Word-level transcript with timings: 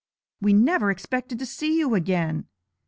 We 0.41 0.53
never 0.53 0.89
expected 0.89 1.37
to 1.37 1.45
see 1.45 1.77
you 1.77 1.93
again! 1.93 2.47